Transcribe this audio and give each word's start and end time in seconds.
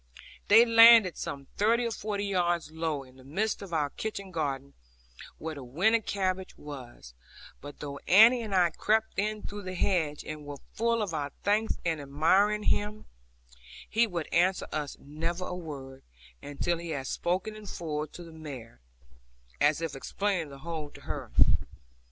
They 0.47 0.65
landed 0.65 1.15
some 1.15 1.45
thirty 1.57 1.85
or 1.85 1.91
forty 1.91 2.25
yards 2.25 2.71
lower, 2.71 3.05
in 3.05 3.17
the 3.17 3.23
midst 3.23 3.61
of 3.61 3.71
our 3.71 3.91
kitchen 3.91 4.31
garden, 4.31 4.73
where 5.37 5.53
the 5.53 5.63
winter 5.63 5.99
cabbage 6.01 6.57
was; 6.57 7.13
but 7.61 7.81
though 7.81 7.99
Annie 8.07 8.41
and 8.41 8.55
I 8.55 8.71
crept 8.71 9.13
in 9.19 9.43
through 9.43 9.61
the 9.61 9.75
hedge, 9.75 10.23
and 10.25 10.43
were 10.43 10.57
full 10.73 11.03
of 11.03 11.13
our 11.13 11.31
thanks 11.43 11.77
and 11.85 12.01
admiring 12.01 12.63
him, 12.63 13.05
he 13.87 14.07
would 14.07 14.25
answer 14.33 14.65
us 14.71 14.97
never 14.99 15.45
a 15.45 15.55
word, 15.55 16.01
until 16.41 16.79
he 16.79 16.89
had 16.89 17.05
spoken 17.05 17.55
in 17.55 17.67
full 17.67 18.07
to 18.07 18.23
the 18.23 18.31
mare, 18.33 18.79
as 19.59 19.81
if 19.81 19.95
explaining 19.95 20.49
the 20.49 20.57
whole 20.65 20.89
to 20.89 21.01
her. 21.01 21.29